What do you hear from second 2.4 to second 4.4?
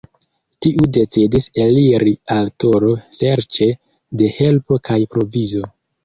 Toro serĉe de